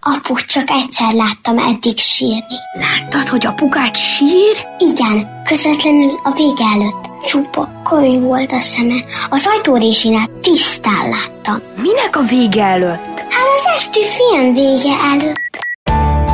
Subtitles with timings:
[0.00, 2.58] Apu, csak egyszer láttam eddig sírni.
[2.72, 4.66] Láttad, hogy apukát sír?
[4.78, 7.24] Igen, közvetlenül a vége előtt.
[7.26, 9.04] Csupa könyv volt a szeme.
[9.30, 11.62] Az ajtórésinál tisztán láttam.
[11.82, 13.18] Minek a vége előtt?
[13.18, 15.58] Hát az esti film vége előtt.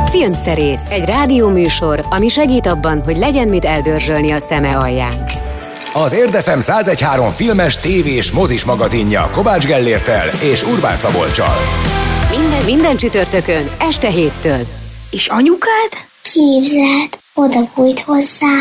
[0.09, 5.25] Filmszerész, egy rádióműsor, ami segít abban, hogy legyen mit eldörzsölni a szeme alján.
[5.93, 11.55] Az Érdefem 1013 filmes, tévés, mozis magazinja Kovács Gellértel és Urbán Szabolcsal.
[12.55, 14.59] Minden, minden csütörtökön, este héttől.
[15.11, 15.91] És anyukád?
[16.21, 18.55] Képzeld, oda bújt hozzá.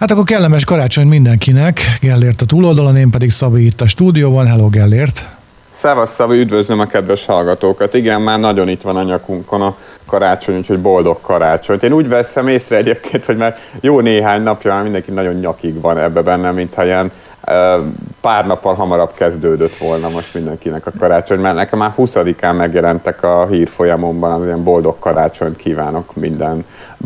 [0.00, 4.46] Hát akkor kellemes karácsony mindenkinek, Gellért a túloldalon, én pedig Szabi itt a stúdióban.
[4.46, 5.26] Hello Gellért!
[5.72, 7.94] Szevasz Szabi, üdvözlöm a kedves hallgatókat.
[7.94, 11.82] Igen, már nagyon itt van a nyakunkon a karácsony, úgyhogy boldog karácsonyt.
[11.82, 15.98] Én úgy veszem észre egyébként, hogy már jó néhány napja már mindenki nagyon nyakig van
[15.98, 17.10] ebbe benne, mintha ilyen
[18.20, 23.46] pár nappal hamarabb kezdődött volna most mindenkinek a karácsony, mert nekem már 20-án megjelentek a
[23.46, 26.64] hírfolyamomban az ilyen boldog karácsonyt kívánok minden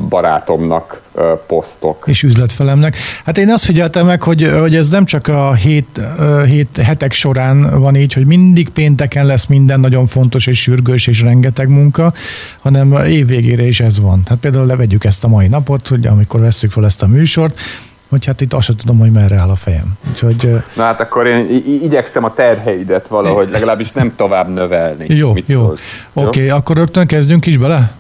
[0.09, 1.01] barátomnak
[1.47, 2.05] posztok.
[2.07, 2.97] És üzletfelemnek.
[3.25, 6.01] Hát én azt figyeltem meg, hogy, hogy ez nem csak a hét,
[6.47, 11.23] hét hetek során van így, hogy mindig pénteken lesz minden nagyon fontos és sürgős és
[11.23, 12.13] rengeteg munka,
[12.61, 14.23] hanem évvégére is ez van.
[14.29, 17.59] Hát például levegyük ezt a mai napot, hogy amikor veszük fel ezt a műsort,
[18.13, 19.93] hogy hát itt azt sem tudom, hogy merre áll a fejem.
[20.11, 25.15] Úgyhogy, Na hát akkor én igyekszem a terheidet valahogy legalábbis nem tovább növelni.
[25.15, 25.63] Jó, Mit jó.
[25.63, 25.79] Oké,
[26.13, 27.93] okay, akkor rögtön kezdjünk is bele?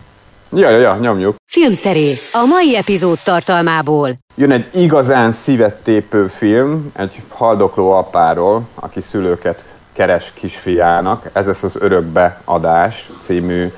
[0.55, 1.36] Ja, ja, ja, nyomjuk.
[1.46, 4.16] Filmszerész a mai epizód tartalmából.
[4.34, 11.30] Jön egy igazán szívet tépő film, egy haldokló apáról, aki szülőket keres kisfiának.
[11.33, 13.72] Ez lesz az Örökbeadás című uh,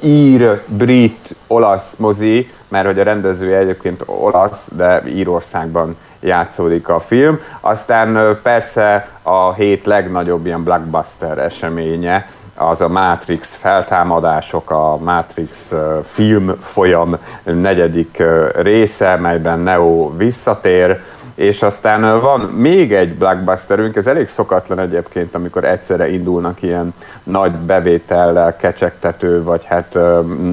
[0.00, 7.40] ír, brit, olasz mozi, mert hogy a rendezője egyébként olasz, de Írországban játszódik a film.
[7.60, 15.72] Aztán persze a hét legnagyobb ilyen blockbuster eseménye, az a Matrix feltámadások, a Matrix
[16.04, 18.22] film folyam negyedik
[18.54, 21.00] része, melyben Neo visszatér,
[21.38, 27.52] és aztán van még egy blockbusterünk, ez elég szokatlan egyébként, amikor egyszerre indulnak ilyen nagy
[27.52, 29.98] bevétellel kecsegtető, vagy hát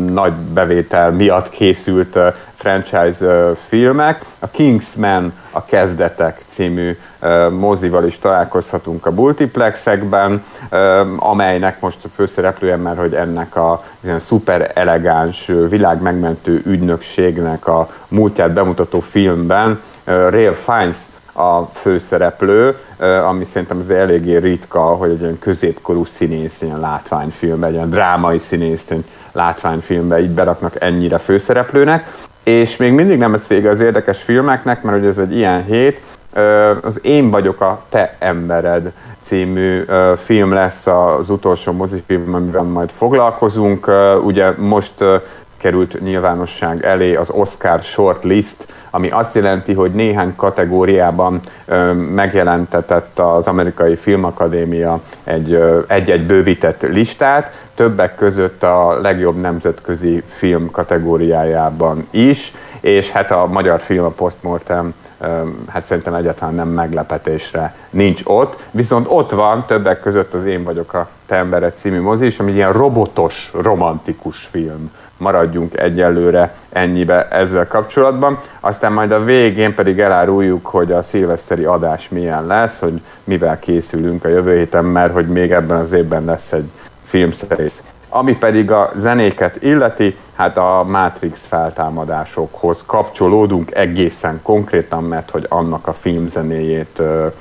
[0.08, 2.18] nagy bevétel miatt készült
[2.56, 4.26] franchise filmek.
[4.40, 6.98] A Kingsman a Kezdetek című
[7.50, 10.44] mozival is találkozhatunk a multiplexekben,
[11.18, 17.90] amelynek most a főszereplője, mert hogy ennek a ilyen szuper elegáns, világ megmentő ügynökségnek a
[18.08, 20.98] múltját bemutató filmben Real Fiennes
[21.34, 22.78] a főszereplő,
[23.28, 28.38] ami szerintem az eléggé ritka, hogy egy ilyen középkorú színész, ilyen látványfilm, egy ilyen drámai
[28.38, 32.12] színész, egy látványfilmbe így beraknak ennyire főszereplőnek.
[32.44, 36.02] És még mindig nem ez vége az érdekes filmeknek, mert hogy ez egy ilyen hét,
[36.82, 38.92] az Én vagyok a te embered
[39.22, 39.86] című
[40.24, 43.92] film lesz az utolsó mozifilm, amivel majd foglalkozunk.
[44.24, 44.94] Ugye most
[45.66, 51.40] került nyilvánosság elé az Oscar Short List, ami azt jelenti, hogy néhány kategóriában
[52.14, 62.08] megjelentetett az Amerikai Filmakadémia egy, egy-egy bővített listát, többek között a legjobb nemzetközi film kategóriájában
[62.12, 64.94] is, és hát a magyar film a Postmortem
[65.68, 70.94] hát szerintem egyáltalán nem meglepetésre nincs ott, viszont ott van többek között az Én vagyok
[70.94, 77.68] a te embered című mozi is, ami ilyen robotos, romantikus film maradjunk egyelőre ennyibe ezzel
[77.68, 78.40] kapcsolatban.
[78.60, 84.26] Aztán majd a végén pedig eláruljuk, hogy a szilveszteri adás milyen lesz, hogy mivel készülünk
[84.26, 86.70] a jövő héten, mert hogy még ebben az évben lesz egy
[87.04, 87.84] filmszerész.
[88.10, 95.88] Ami pedig a zenéket illeti, hát a Matrix feltámadásokhoz kapcsolódunk egészen konkrétan, mert hogy annak
[95.88, 97.32] a filmzenéjét uh,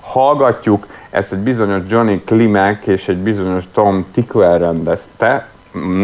[0.00, 0.86] hallgatjuk.
[1.10, 5.48] Ezt egy bizonyos Johnny Klimek és egy bizonyos Tom Tickwer rendezte,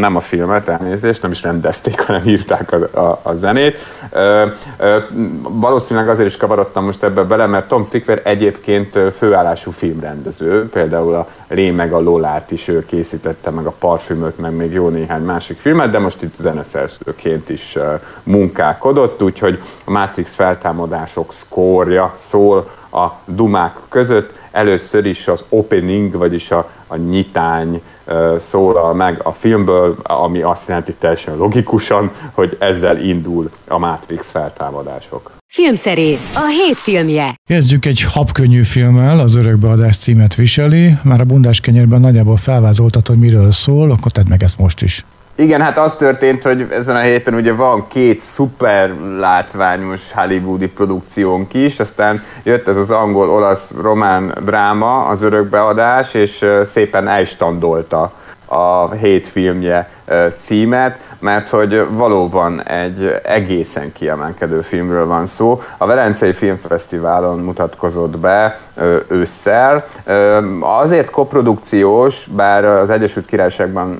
[0.01, 3.79] nem a filmet, elnézést, nem is rendezték, hanem írták a, a, a zenét.
[4.11, 4.47] Ö,
[4.77, 4.99] ö,
[5.43, 11.29] valószínűleg azért is kavarodtam most ebbe bele, mert Tom Tickwer egyébként főállású filmrendező, például a
[11.49, 15.59] Lé meg a Lolát is ő készítette, meg a Parfümöt, meg még jó néhány másik
[15.59, 17.79] filmet, de most itt zeneszerzőként is
[18.23, 24.39] munkálkodott, úgyhogy a Matrix feltámadások szkórja szól a dumák között.
[24.51, 27.83] Először is az opening, vagyis a, a nyitány
[28.41, 35.31] szólal meg a filmből, ami azt jelenti teljesen logikusan, hogy ezzel indul a Matrix feltámadások.
[35.47, 37.35] Filmszerész, a hét filmje.
[37.47, 40.95] Kezdjük egy habkönnyű filmmel, az Örökbeadás címet viseli.
[41.05, 45.05] Már a bundás kenyérben nagyjából felvázoltad, hogy miről szól, akkor tedd meg ezt most is.
[45.41, 51.55] Igen, hát az történt, hogy ezen a héten ugye van két szuper látványos hollywoodi produkciónk
[51.55, 58.13] is, aztán jött ez az angol-olasz-román dráma, az örökbeadás, és szépen elstandolta
[58.49, 59.91] a hét filmje
[60.37, 65.63] címet, mert hogy valóban egy egészen kiemelkedő filmről van szó.
[65.77, 68.59] A Velencei Filmfesztiválon mutatkozott be
[69.09, 69.85] ősszel.
[70.61, 73.99] Azért koprodukciós, bár az Egyesült Királyságban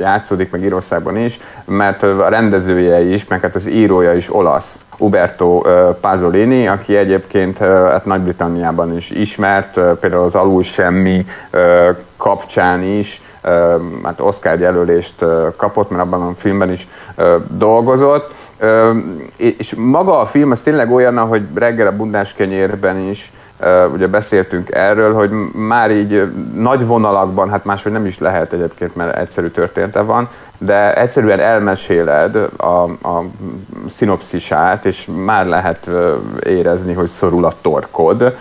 [0.00, 4.78] játszódik, meg Írországban is, mert a rendezője is, meg hát az írója is olasz.
[4.98, 5.62] Uberto
[6.00, 11.26] Pasolini, aki egyébként hát Nagy-Britanniában is ismert, például az Alul Semmi
[12.16, 13.20] kapcsán is
[14.02, 15.24] hát Oscar jelölést
[15.56, 16.88] kapott, mert abban a filmben is
[17.48, 18.34] dolgozott.
[19.36, 23.32] És maga a film az tényleg olyan, ahogy reggel a bundás kenyérben is
[23.92, 29.16] ugye beszéltünk erről, hogy már így nagy vonalakban, hát máshogy nem is lehet egyébként, mert
[29.16, 33.24] egyszerű története van, de egyszerűen elmeséled a, a
[33.92, 35.90] szinopszisát, és már lehet
[36.46, 38.36] érezni, hogy szorul a torkod,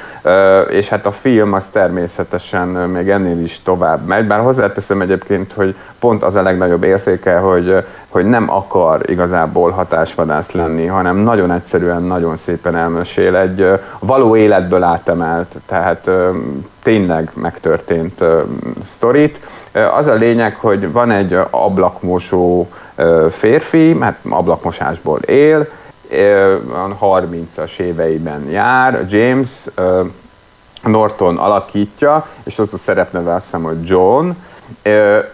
[0.69, 5.75] és hát a film az természetesen még ennél is tovább megy, bár hozzáteszem egyébként, hogy
[6.00, 12.03] pont az a legnagyobb értéke, hogy, hogy nem akar igazából hatásvadász lenni, hanem nagyon egyszerűen,
[12.03, 16.09] nagyon szépen elmesél egy való életből átemelt, tehát
[16.86, 18.24] tényleg megtörtént
[18.84, 19.40] sztorit,
[19.92, 22.68] az a lényeg, hogy van egy ablakmosó
[23.30, 25.68] férfi, hát ablakmosásból él,
[27.02, 29.50] 30-as éveiben jár, James
[30.84, 34.30] Norton alakítja, és az a szerepneve azt hiszem, hogy John,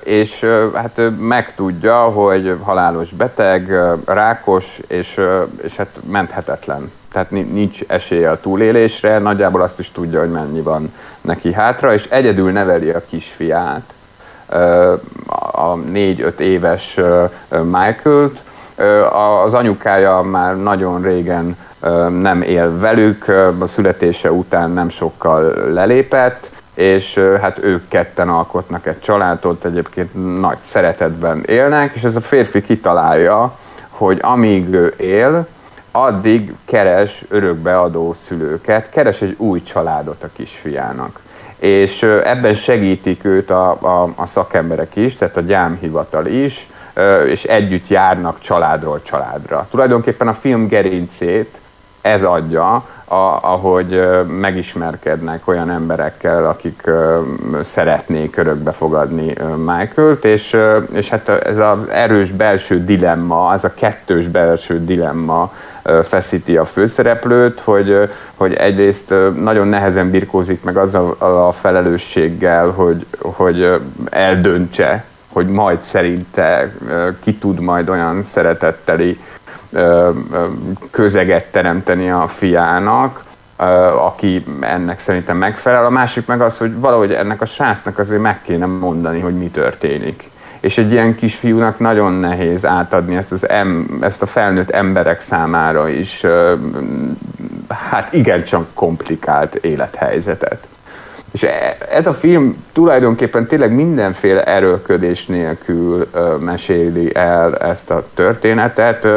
[0.03, 3.71] és hát megtudja, hogy halálos beteg,
[4.06, 5.19] rákos, és,
[5.63, 6.92] és hát menthetetlen.
[7.11, 12.05] Tehát nincs esélye a túlélésre, nagyjából azt is tudja, hogy mennyi van neki hátra, és
[12.09, 13.93] egyedül neveli a kisfiát,
[15.51, 16.99] a négy-öt éves
[17.49, 18.41] Michael-t.
[19.45, 21.57] Az anyukája már nagyon régen
[22.21, 23.27] nem él velük,
[23.59, 30.57] a születése után nem sokkal lelépett, és hát ők ketten alkotnak egy családot, egyébként nagy
[30.61, 33.57] szeretetben élnek, és ez a férfi kitalálja,
[33.89, 35.47] hogy amíg ő él,
[35.91, 41.19] addig keres örökbeadó szülőket, keres egy új családot a kisfiának
[41.61, 46.69] és ebben segítik őt a, a, a szakemberek is, tehát a gyámhivatal is,
[47.27, 49.67] és együtt járnak családról családra.
[49.69, 51.61] Tulajdonképpen a film gerincét
[52.01, 56.89] ez adja, a, ahogy megismerkednek olyan emberekkel, akik
[57.63, 60.57] szeretnék örökbe fogadni Michael-t, és,
[60.93, 65.51] és hát ez az erős belső dilemma, ez a kettős belső dilemma
[66.03, 73.81] feszíti a főszereplőt, hogy, hogy egyrészt nagyon nehezen birkózik meg azzal a felelősséggel, hogy, hogy
[74.09, 76.71] eldöntse, hogy majd szerinte
[77.19, 79.19] ki tud majd olyan szeretetteli
[80.91, 83.23] közeget teremteni a fiának,
[83.97, 85.85] aki ennek szerintem megfelel.
[85.85, 89.47] A másik meg az, hogy valahogy ennek a srácnak azért meg kéne mondani, hogy mi
[89.47, 90.30] történik
[90.61, 95.89] és egy ilyen kisfiúnak nagyon nehéz átadni ezt, az em, ezt a felnőtt emberek számára
[95.89, 96.25] is,
[97.67, 100.67] hát igencsak komplikált élethelyzetet.
[101.31, 106.09] És e, ez a film tulajdonképpen tényleg mindenféle erőködés nélkül
[106.39, 109.07] meséli el ezt a történetet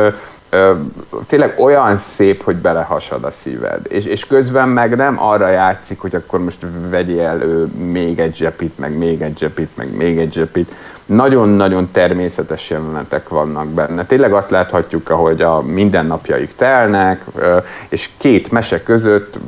[1.26, 3.80] tényleg olyan szép, hogy belehasad a szíved.
[3.88, 8.78] És, és közben meg nem arra játszik, hogy akkor most vegyél elő még egy zsepit,
[8.78, 10.72] meg még egy zsepit, meg még egy zsepit.
[11.06, 14.04] Nagyon-nagyon természetes jelenetek vannak benne.
[14.04, 17.24] Tényleg azt láthatjuk, ahogy a mindennapjaik telnek,
[17.88, 19.38] és két mese között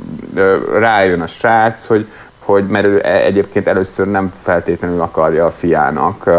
[0.79, 2.07] rájön a srác, hogy,
[2.39, 6.29] hogy mert ő e, egyébként először nem feltétlenül akarja a fiának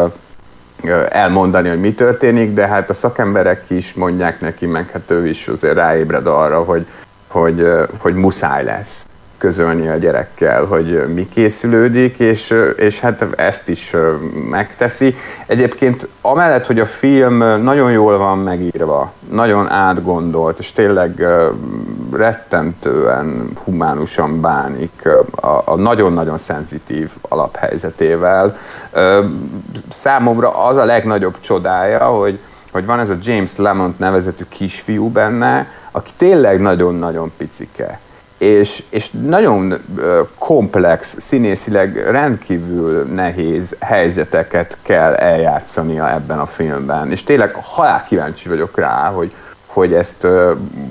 [1.08, 5.48] elmondani, hogy mi történik, de hát a szakemberek is mondják neki, meg hát ő is
[5.48, 6.86] azért ráébred arra, hogy,
[7.26, 7.66] hogy,
[7.98, 9.07] hogy muszáj lesz
[9.38, 13.92] közölni a gyerekkel, hogy mi készülődik, és, és hát ezt is
[14.50, 15.16] megteszi.
[15.46, 21.26] Egyébként amellett, hogy a film nagyon jól van megírva, nagyon átgondolt, és tényleg
[22.12, 28.56] rettentően humánusan bánik a, a nagyon-nagyon szenzitív alaphelyzetével.
[29.92, 32.38] Számomra az a legnagyobb csodája, hogy,
[32.72, 38.00] hogy van ez a James Lemont nevezetű kisfiú benne, aki tényleg nagyon-nagyon picike
[38.38, 39.78] és, és nagyon
[40.38, 47.10] komplex, színészileg rendkívül nehéz helyzeteket kell eljátszania ebben a filmben.
[47.10, 49.32] És tényleg halál kíváncsi vagyok rá, hogy,
[49.66, 50.26] hogy ezt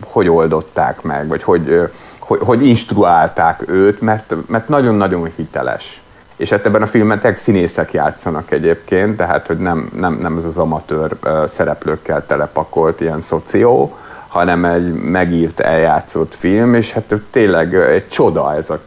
[0.04, 1.90] hogy oldották meg, vagy hogy,
[2.20, 6.02] hogy, hogy instruálták őt, mert, mert nagyon-nagyon hiteles.
[6.36, 10.46] És hát ebben a filmben tényleg színészek játszanak egyébként, tehát hogy nem, nem, nem ez
[10.46, 11.18] az amatőr
[11.50, 18.70] szereplőkkel telepakolt ilyen szoció, hanem egy megírt, eljátszott film, és hát tényleg egy csoda ez
[18.70, 18.80] a,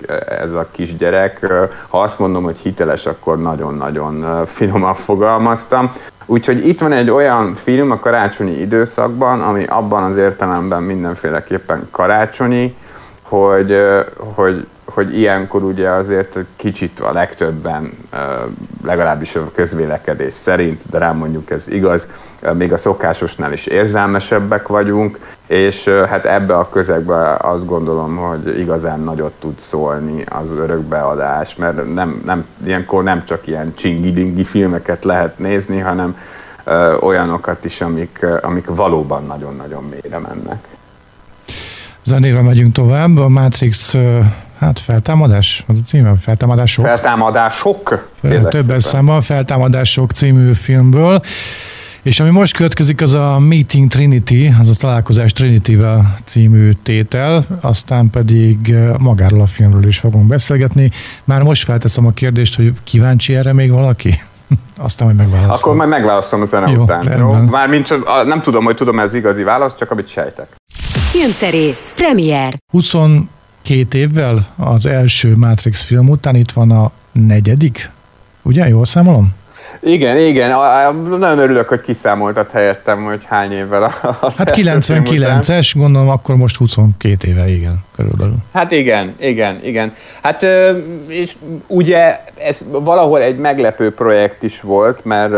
[0.43, 1.47] ez a kisgyerek.
[1.89, 5.93] Ha azt mondom, hogy hiteles, akkor nagyon-nagyon finoman fogalmaztam.
[6.27, 12.77] Úgyhogy itt van egy olyan film a karácsonyi időszakban, ami abban az értelemben mindenféleképpen karácsonyi,
[13.23, 13.77] hogy,
[14.35, 17.93] hogy hogy ilyenkor ugye azért kicsit a legtöbben,
[18.85, 22.07] legalábbis a közvélekedés szerint, de rám mondjuk ez igaz,
[22.53, 29.01] még a szokásosnál is érzelmesebbek vagyunk, és hát ebbe a közegbe azt gondolom, hogy igazán
[29.01, 35.39] nagyot tud szólni az örökbeadás, mert nem, nem, ilyenkor nem csak ilyen csingidingi filmeket lehet
[35.39, 36.17] nézni, hanem
[37.01, 40.69] olyanokat is, amik, amik valóban nagyon-nagyon mélyre mennek.
[42.05, 43.17] Zenével megyünk tovább.
[43.17, 43.97] A Matrix
[44.61, 46.85] Hát feltámadás, az a címe, feltámadások.
[46.85, 48.49] Feltámadások?
[48.49, 51.21] Többes száma, feltámadások című filmből.
[52.03, 58.11] És ami most következik, az a Meeting Trinity, az a találkozás Trinity-vel című tétel, aztán
[58.11, 60.91] pedig magáról a filmről is fogunk beszélgetni.
[61.25, 64.23] Már most felteszem a kérdést, hogy kíváncsi erre még valaki?
[64.79, 65.57] Aztán majd megválaszolom.
[65.57, 67.19] Akkor majd megválaszolom a zene Jó, után.
[67.19, 67.33] Jó?
[67.33, 67.89] Mármint
[68.25, 70.47] nem tudom, hogy tudom ez igazi válasz, csak amit sejtek.
[71.11, 72.55] Filmszerész, premier.
[72.71, 72.95] 20
[73.63, 77.91] két évvel az első Matrix film után itt van a negyedik,
[78.43, 78.69] ugye?
[78.69, 79.39] Jól számolom?
[79.83, 80.51] Igen, igen.
[81.19, 87.29] Nagyon örülök, hogy kiszámoltat helyettem, hogy hány évvel a Hát 99-es, gondolom akkor most 22
[87.29, 88.37] éve, igen, körülbelül.
[88.53, 89.95] Hát igen, igen, igen.
[90.23, 90.47] Hát
[91.07, 91.33] és
[91.67, 95.33] ugye ez valahol egy meglepő projekt is volt, mert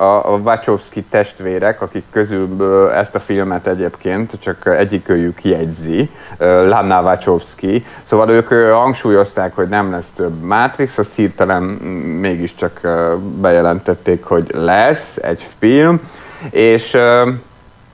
[0.00, 7.84] a, a Wachowski testvérek, akik közül ezt a filmet egyébként csak egyikőjük jegyzi, Lana Wachowski,
[8.02, 11.62] szóval ők hangsúlyozták, hogy nem lesz több Matrix, azt hirtelen
[12.20, 12.80] mégiscsak
[13.40, 16.00] bejelentették, hogy lesz egy film,
[16.50, 16.96] és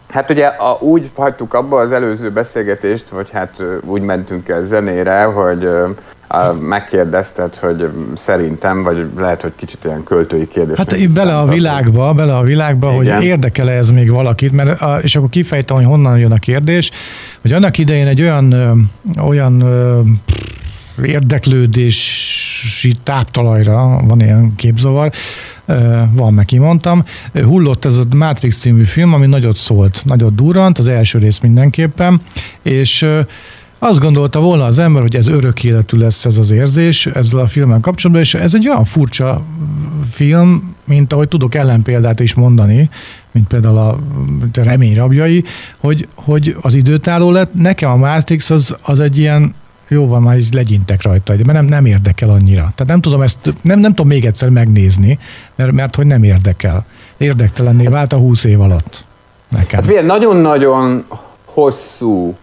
[0.08, 5.22] Hát ugye a, úgy hagytuk abba az előző beszélgetést, vagy hát úgy mentünk el zenére,
[5.22, 5.68] hogy
[6.60, 10.76] megkérdezted, hogy szerintem, vagy lehet, hogy kicsit ilyen költői kérdés.
[10.76, 13.16] Hát így bele a világba, bele a világba, Igen.
[13.16, 16.90] hogy érdekel ez még valakit, mert, és akkor kifejtem, hogy honnan jön a kérdés,
[17.42, 18.54] hogy annak idején egy olyan,
[19.20, 19.64] olyan
[21.04, 25.10] érdeklődési táptalajra, van ilyen képzavar,
[26.10, 30.88] van, meg kimondtam, hullott ez a Matrix című film, ami nagyot szólt, nagyot durrant, az
[30.88, 32.20] első rész mindenképpen,
[32.62, 33.06] és
[33.78, 37.46] azt gondolta volna az ember, hogy ez örök életű lesz ez az érzés ezzel a
[37.46, 39.42] filmmel kapcsolatban, és ez egy olyan furcsa
[40.10, 42.90] film, mint ahogy tudok ellenpéldát is mondani,
[43.32, 43.98] mint például a
[44.52, 45.44] remény rabjai,
[45.76, 47.54] hogy, hogy az időtálló lett.
[47.54, 49.54] Nekem a Matrix az, az egy ilyen
[49.88, 52.60] jó van, már is legyintek rajta, mert nem, nem érdekel annyira.
[52.60, 55.18] Tehát nem tudom ezt, nem, nem tudom még egyszer megnézni,
[55.54, 56.84] mert, mert hogy nem érdekel.
[57.16, 59.04] Érdektelenné vált a húsz év alatt
[59.48, 59.82] nekem.
[59.82, 61.04] Hát nagyon-nagyon
[61.44, 62.36] hosszú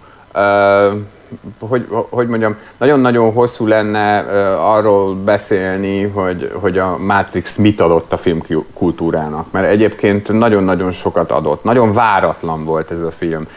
[1.60, 4.18] hogy, hogy mondjam, nagyon-nagyon hosszú lenne
[4.60, 11.64] arról beszélni, hogy, hogy a Matrix mit adott a filmkultúrának, mert egyébként nagyon-nagyon sokat adott.
[11.64, 13.48] Nagyon váratlan volt ez a film.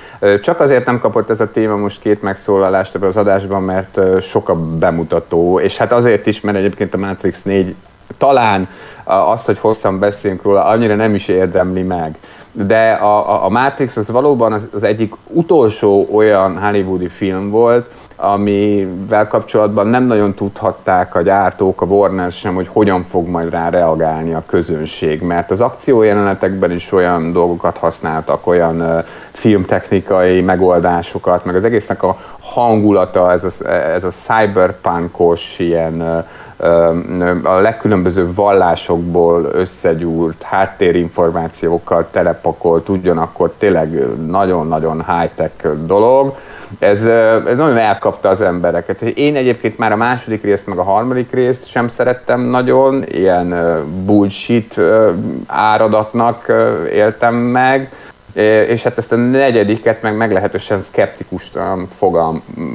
[0.43, 4.49] Csak azért nem kapott ez a téma most két megszólalást ebben az adásban, mert sok
[4.49, 7.75] a bemutató, és hát azért is, mert egyébként a Matrix 4
[8.19, 8.69] talán
[9.05, 12.17] azt, hogy hosszan beszéljünk róla, annyira nem is érdemli meg
[12.65, 19.29] de a, a Matrix az valóban az, az egyik utolsó olyan hollywoodi film volt, amivel
[19.29, 24.35] kapcsolatban nem nagyon tudhatták a gyártók, a Warner sem, hogy hogyan fog majd rá reagálni
[24.35, 32.03] a közönség, mert az akciójelenetekben is olyan dolgokat használtak, olyan filmtechnikai megoldásokat, meg az egésznek
[32.03, 36.25] a hangulata, ez a, ez a cyberpunkos ilyen uh,
[37.43, 46.37] a legkülönbözőbb vallásokból összegyúrt háttérinformációkkal telepakolt, ugyanakkor tényleg nagyon-nagyon high-tech dolog.
[46.79, 47.05] Ez,
[47.47, 49.03] ez nagyon elkapta az embereket.
[49.03, 53.55] Én egyébként már a második részt, meg a harmadik részt sem szerettem nagyon, ilyen
[54.05, 54.81] bullshit
[55.47, 56.53] áradatnak
[56.93, 57.93] éltem meg,
[58.69, 61.89] és hát ezt a negyediket meg meglehetősen szkeptikusan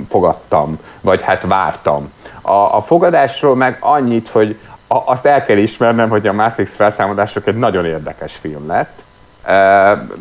[0.08, 2.12] fogadtam, vagy hát vártam.
[2.42, 7.48] A, a fogadásról meg annyit, hogy a, azt el kell ismernem, hogy a Matrix feltámadások
[7.48, 9.04] egy nagyon érdekes film lett,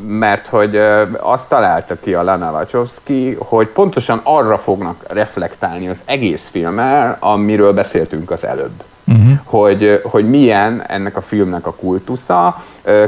[0.07, 0.77] mert hogy
[1.19, 7.73] azt találta ki a Lana Wachowski, hogy pontosan arra fognak reflektálni az egész filmmel, amiről
[7.73, 8.83] beszéltünk az előbb.
[9.11, 9.33] Uh-huh.
[9.45, 12.63] hogy, hogy milyen ennek a filmnek a kultusza.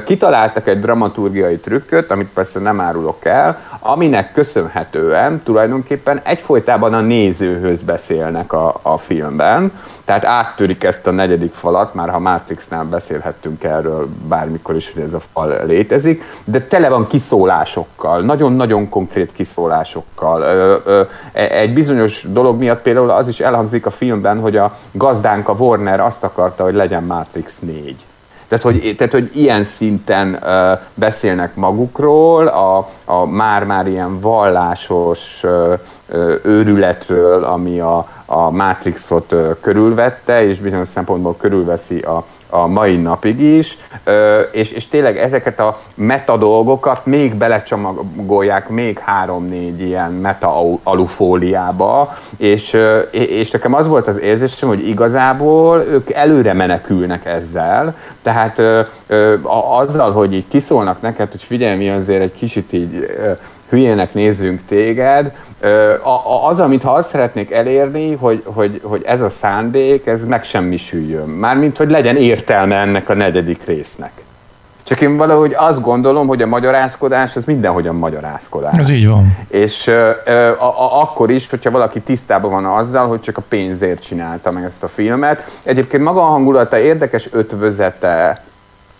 [0.05, 7.83] Kitaláltak egy dramaturgiai trükköt, amit persze nem árulok el, aminek köszönhetően tulajdonképpen egyfolytában a nézőhöz
[7.83, 9.73] beszélnek a, a filmben,
[10.05, 15.15] tehát áttörik ezt a negyedik falat, már ha Matrixnál beszélhettünk erről bármikor is, hogy ez
[15.15, 20.45] a fal létezik, de tele van kiszólásokkal, nagyon-nagyon konkrét kiszólásokkal.
[21.33, 25.53] E, egy bizonyos dolog miatt például az is elhangzik a filmben, hogy a gazdánk, a
[25.53, 27.97] Warner azt akarta, hogy legyen Matrix 4.
[28.49, 35.79] Tehát hogy, tehát, hogy ilyen szinten uh, beszélnek magukról, a, a már-már ilyen vallásos uh,
[36.43, 43.41] őrületről, ami a, a Matrixot uh, körülvette, és bizonyos szempontból körülveszi a, a mai napig
[43.41, 43.79] is,
[44.51, 52.79] és, és tényleg ezeket a meta dolgokat még belecsomagolják még három-négy ilyen meta alufóliába, és,
[53.11, 58.63] és nekem az volt az érzésem, hogy igazából ők előre menekülnek ezzel, tehát
[59.79, 63.07] azzal, hogy így kiszólnak neked, hogy figyelj, mi azért egy kicsit így
[63.69, 65.33] hülyének nézzünk téged,
[66.49, 71.29] az, amit ha azt szeretnék elérni, hogy, hogy, hogy ez a szándék, ez megsemmisüljön.
[71.29, 74.13] Mármint, hogy legyen értelme ennek a negyedik résznek.
[74.83, 78.77] Csak én valahogy azt gondolom, hogy a magyarázkodás az mindenhogyan magyarázkodás.
[78.77, 79.37] Ez így van.
[79.49, 80.11] És ö,
[80.59, 84.65] a, a, akkor is, hogyha valaki tisztában van azzal, hogy csak a pénzért csinálta meg
[84.65, 85.61] ezt a filmet.
[85.63, 88.43] Egyébként maga a hangulata érdekes ötvözete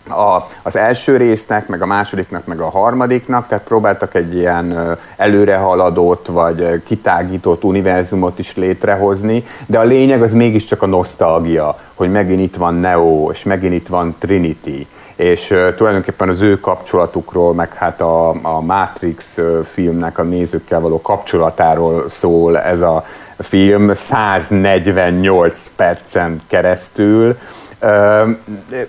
[0.09, 6.27] a, az első résznek, meg a másodiknak, meg a harmadiknak, tehát próbáltak egy ilyen előrehaladott
[6.27, 12.55] vagy kitágított univerzumot is létrehozni, de a lényeg az mégiscsak a nosztalgia, hogy megint itt
[12.55, 18.29] van Neo, és megint itt van Trinity, és tulajdonképpen az ő kapcsolatukról, meg hát a,
[18.29, 19.37] a Matrix
[19.71, 23.05] filmnek a nézőkkel való kapcsolatáról szól ez a
[23.37, 27.37] film 148 percen keresztül,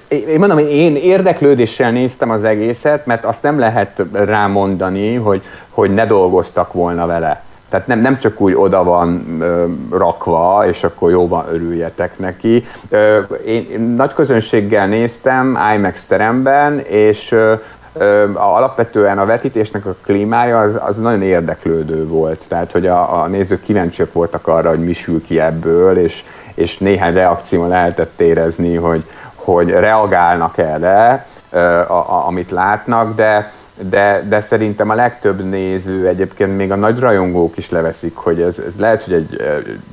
[0.08, 6.06] én mondom, én érdeklődéssel néztem az egészet, mert azt nem lehet rámondani, hogy, hogy ne
[6.06, 7.42] dolgoztak volna vele.
[7.68, 12.64] Tehát nem, nem csak úgy oda van ö, rakva, és akkor jó van, örüljetek neki.
[12.88, 17.54] Ö, én, én nagy közönséggel néztem IMAX teremben, és ö,
[17.94, 22.44] ö, alapvetően a vetítésnek a klímája az, az nagyon érdeklődő volt.
[22.48, 26.24] Tehát, hogy a, a nézők kíváncsiak voltak arra, hogy mi sül ki ebből, és,
[26.54, 33.52] és néhány reakció lehetett érezni, hogy, hogy reagálnak erre, a, a, amit látnak, de,
[33.88, 38.58] de, de szerintem a legtöbb néző, egyébként még a nagy rajongók is leveszik, hogy ez,
[38.66, 39.42] ez lehet, hogy egy,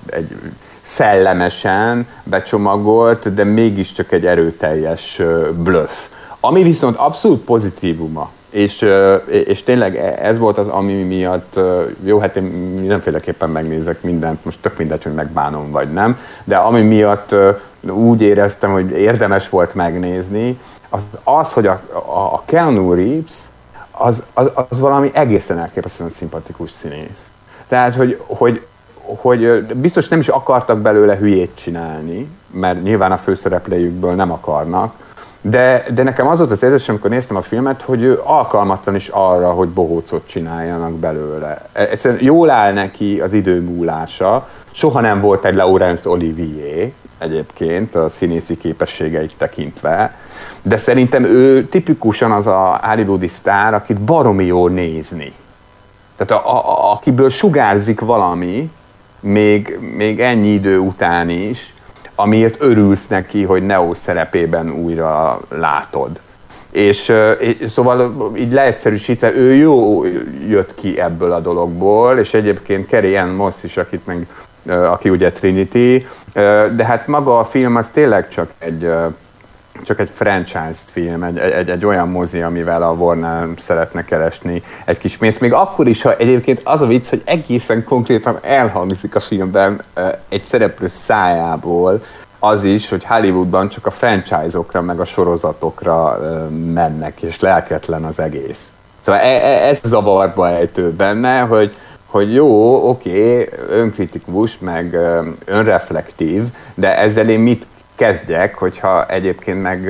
[0.06, 0.36] egy
[0.82, 5.22] szellemesen becsomagolt, de mégiscsak egy erőteljes
[5.56, 6.08] bluff.
[6.44, 8.86] Ami viszont abszolút pozitívuma és,
[9.28, 11.60] és tényleg e, ez volt az, ami miatt,
[12.04, 12.44] jó, hát én
[12.80, 17.36] mindenféleképpen megnézek mindent, most tök mindegy, hogy megbánom vagy nem, de ami miatt
[17.90, 23.50] úgy éreztem, hogy érdemes volt megnézni, az az, hogy a, a, a Keanu Reeves
[23.92, 27.30] az, az, az valami egészen elképesztően szimpatikus színész.
[27.68, 28.66] Tehát, hogy, hogy,
[29.02, 34.94] hogy biztos nem is akartak belőle hülyét csinálni, mert nyilván a főszereplőjükből nem akarnak,
[35.42, 39.08] de, de nekem az volt az érzésem, amikor néztem a filmet, hogy ő alkalmatlan is
[39.08, 41.66] arra, hogy bohócot csináljanak belőle.
[41.74, 47.96] E, egyszerűen jól áll neki az idő múlása, soha nem volt egy Laurence Olivier egyébként
[47.96, 50.16] a színészi képességeit tekintve,
[50.62, 55.34] de szerintem ő tipikusan az a hollywoodi sztár, akit baromi jó nézni.
[56.16, 58.72] Tehát a, a, akiből sugárzik valami,
[59.20, 61.74] még, még ennyi idő után is,
[62.16, 66.20] amiért örülsz neki, hogy Neo szerepében újra látod.
[66.72, 70.06] És, és szóval így leegyszerűsítve, ő jó
[70.48, 74.28] jött ki ebből a dologból, és egyébként Kerry Ann Moss is, akit meg,
[74.66, 76.08] aki ugye Trinity,
[76.76, 78.90] de hát maga a film az tényleg csak egy
[79.84, 84.98] csak egy franchise film, egy, egy, egy olyan mozi, amivel a Warner szeretne keresni egy
[84.98, 85.40] kis pénzt.
[85.40, 89.82] Még akkor is, ha egyébként az a vicc, hogy egészen konkrétan elhangzik a filmben
[90.30, 92.04] egy szereplő szájából,
[92.44, 96.20] az is, hogy Hollywoodban csak a franchise-okra, meg a sorozatokra
[96.74, 98.72] mennek, és lelketlen az egész.
[99.00, 104.98] Szóval e, e, ez zavarba ejtő benne, hogy, hogy jó, oké, önkritikus, meg
[105.46, 107.66] önreflektív, de ezzel én mit
[108.02, 109.90] kezdjek, hogyha egyébként meg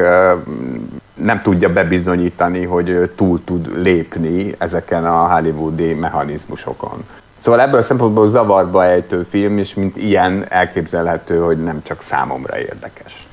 [1.14, 7.04] nem tudja bebizonyítani, hogy túl tud lépni ezeken a hollywoodi mechanizmusokon.
[7.40, 12.60] Szóval ebből a szempontból zavarba ejtő film, és mint ilyen elképzelhető, hogy nem csak számomra
[12.60, 13.28] érdekes.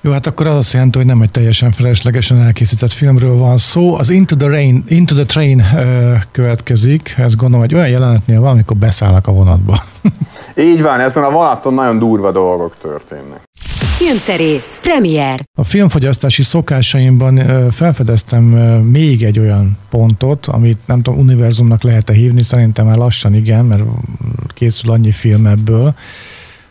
[0.00, 3.94] Jó, hát akkor az azt jelenti, hogy nem egy teljesen feleslegesen elkészített filmről van szó.
[3.94, 5.62] Az Into the, Rain, Into the Train
[6.30, 7.14] következik.
[7.18, 9.76] Ez gondolom, hogy olyan jelenetnél van, amikor beszállnak a vonatba.
[10.56, 13.40] Így van, ezen a vonaton nagyon durva dolgok történnek.
[13.96, 15.40] Filmszerész, premier.
[15.54, 18.42] A filmfogyasztási szokásaimban felfedeztem
[18.82, 23.82] még egy olyan pontot, amit nem tudom, univerzumnak lehet-e hívni, szerintem már lassan igen, mert
[24.48, 25.94] készül annyi film ebből,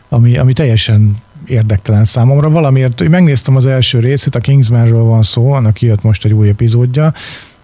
[0.08, 2.50] ami, ami teljesen érdektelen számomra.
[2.50, 7.14] Valamiért megnéztem az első részét, a Kingsmanről van szó, annak kijött most egy új epizódja,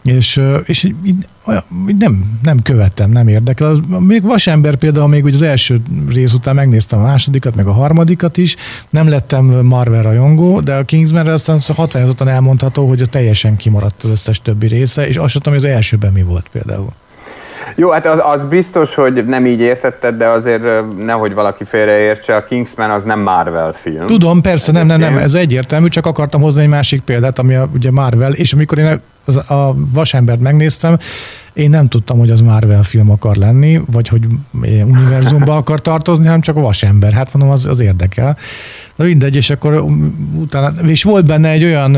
[0.05, 1.27] és, és így, így
[1.99, 3.81] nem, nem követtem, nem érdekel.
[3.99, 8.57] Még Vasember például még az első rész után megnéztem a másodikat, meg a harmadikat is,
[8.91, 14.11] nem lettem Marvel rajongó, de a Kingsmanre aztán határozottan elmondható, hogy a teljesen kimaradt az
[14.11, 16.93] összes többi része, és azt sem hogy az elsőben mi volt például.
[17.77, 20.63] Jó, hát az, az biztos, hogy nem így értetted, de azért
[20.97, 24.07] nehogy valaki félreértse, a Kingsman az nem Marvel film.
[24.07, 27.69] Tudom, persze, nem, nem, nem, ez egyértelmű, csak akartam hozni egy másik példát, ami a,
[27.75, 29.01] ugye Marvel, és amikor én
[29.37, 30.99] a Vasembert megnéztem,
[31.53, 34.27] én nem tudtam, hogy az Marvel film akar lenni, vagy hogy
[34.85, 37.13] univerzumba akar tartozni, hanem csak a Vasember.
[37.13, 38.37] Hát mondom, az, az érdekel.
[38.97, 39.85] Na mindegy, és akkor
[40.35, 41.97] utána, és volt benne egy olyan,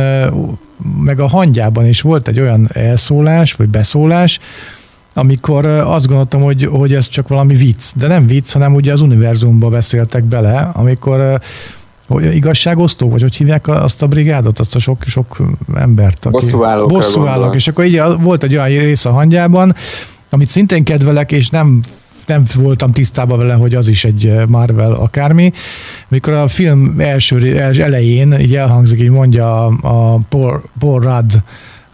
[1.05, 4.39] meg a hangyában is volt egy olyan elszólás, vagy beszólás,
[5.15, 9.01] amikor azt gondoltam, hogy, hogy ez csak valami vicc, de nem vicc, hanem ugye az
[9.01, 11.41] univerzumba beszéltek bele, amikor
[12.21, 15.37] igazságosztó, vagy hogy hívják azt a brigádot, azt a sok, sok
[15.75, 16.35] embert, aki...
[16.35, 16.89] Bosszúállók.
[16.89, 17.55] Bosszúállók.
[17.55, 19.75] És akkor így volt egy olyan rész a hangyában,
[20.31, 21.83] amit szintén kedvelek, és nem
[22.27, 25.53] nem voltam tisztában vele, hogy az is egy Marvel akármi.
[26.09, 31.33] Mikor a film első elején így elhangzik, így mondja a, a Paul, Paul Rudd,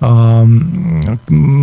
[0.01, 0.43] a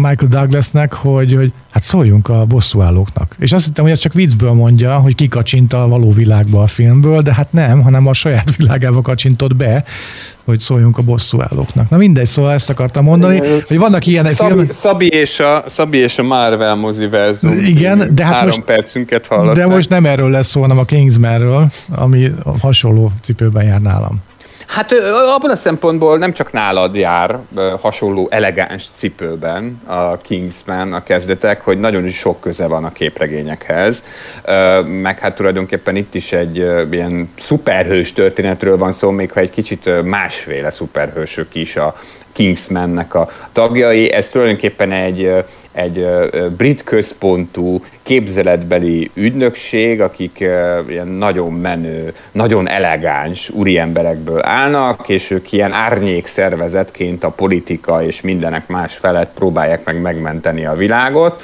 [0.02, 3.36] Michael Douglasnek, hogy, hogy hát szóljunk a bosszúállóknak.
[3.40, 7.22] És azt hittem, hogy ez csak viccből mondja, hogy kikacsint a való világba a filmből,
[7.22, 9.84] de hát nem, hanem a saját világába kacsintott be,
[10.46, 11.90] hogy szóljunk a bosszúállóknak.
[11.90, 14.72] Na mindegy, szóval ezt akartam mondani, hogy vannak ilyen Szabi, filmek...
[14.72, 17.58] Szabi és a, Szabi és a Marvel moziverzum.
[17.58, 19.66] Igen, de hát három most, percünket hallották.
[19.66, 24.22] De most nem erről lesz szó, hanem a Kingsmanről, ami hasonló cipőben jár nálam.
[24.66, 24.92] Hát
[25.36, 27.40] abban a szempontból nem csak nálad jár
[27.82, 34.04] hasonló elegáns cipőben a Kingsman a kezdetek, hogy nagyon sok köze van a képregényekhez,
[34.86, 36.58] meg hát tulajdonképpen itt is egy
[36.92, 41.96] ilyen szuperhős történetről van szó, még ha egy kicsit másféle szuperhősök is a
[42.32, 44.12] Kingsmannek a tagjai.
[44.12, 45.44] Ez tulajdonképpen egy
[45.76, 46.08] egy
[46.58, 50.40] brit központú képzeletbeli ügynökség, akik
[50.90, 58.22] ilyen nagyon menő, nagyon elegáns úriemberekből állnak, és ők ilyen árnyék szervezetként a politika és
[58.22, 61.44] mindenek más felett próbálják meg megmenteni a világot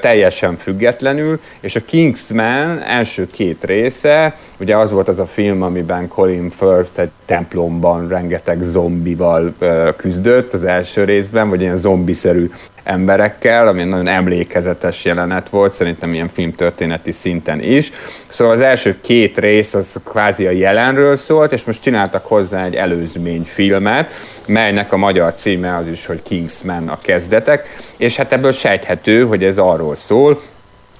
[0.00, 6.08] teljesen függetlenül, és a Kingsman első két része, ugye az volt az a film, amiben
[6.08, 9.54] Colin Firth egy templomban rengeteg zombival
[9.96, 12.50] küzdött az első részben, vagy ilyen zombiszerű
[12.84, 17.92] emberekkel, ami nagyon emlékezetes jelenet volt, szerintem ilyen filmtörténeti szinten is.
[18.28, 22.74] Szóval az első két rész az kvázi a jelenről szólt, és most csináltak hozzá egy
[22.74, 24.10] előzményfilmet,
[24.46, 29.44] melynek a magyar címe az is, hogy Kingsman a kezdetek, és hát ebből sejthető, hogy
[29.44, 30.40] ez arról szól,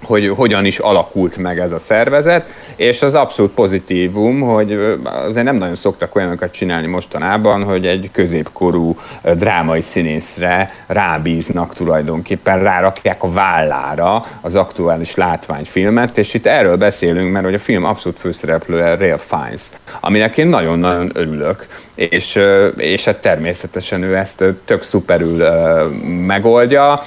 [0.05, 5.57] hogy hogyan is alakult meg ez a szervezet, és az abszolút pozitívum, hogy azért nem
[5.57, 8.97] nagyon szoktak olyanokat csinálni mostanában, hogy egy középkorú
[9.35, 17.45] drámai színészre rábíznak tulajdonképpen, rárakják a vállára az aktuális látványfilmet, és itt erről beszélünk, mert
[17.45, 19.63] hogy a film abszolút főszereplője Real Fiennes,
[20.01, 22.41] aminek én nagyon-nagyon örülök, és,
[22.77, 25.45] és hát természetesen ő ezt tök szuperül
[26.27, 27.03] megoldja.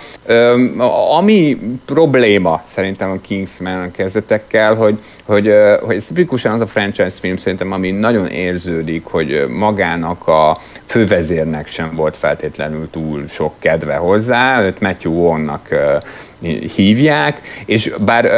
[1.17, 7.09] Ami probléma szerintem a Kingsman a kezdetekkel, hogy, hogy, hogy ez tipikusan az a franchise
[7.19, 13.95] film szerintem, ami nagyon érződik, hogy magának a fővezérnek sem volt feltétlenül túl sok kedve
[13.95, 15.69] hozzá, őt Matthew Wong-nak
[16.75, 18.31] hívják, és bár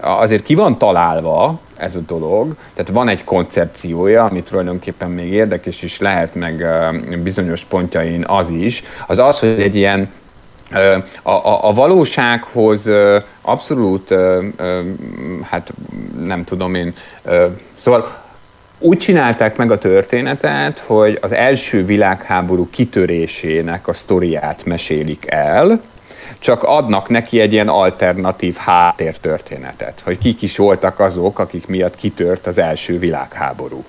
[0.00, 5.82] azért ki van találva ez a dolog, tehát van egy koncepciója, ami tulajdonképpen még érdekes
[5.82, 6.64] is lehet, meg
[7.22, 10.08] bizonyos pontjain az is, az az, hogy egy ilyen
[11.22, 12.90] a, a, a valósághoz
[13.40, 14.14] abszolút,
[15.42, 15.72] hát
[16.24, 16.94] nem tudom én,
[17.76, 18.22] szóval
[18.78, 25.80] úgy csinálták meg a történetet, hogy az első világháború kitörésének a sztoriát mesélik el,
[26.38, 32.46] csak adnak neki egy ilyen alternatív háttértörténetet, hogy kik is voltak azok, akik miatt kitört
[32.46, 33.84] az első világháború